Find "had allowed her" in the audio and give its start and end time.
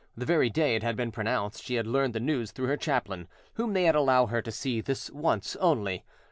3.83-4.41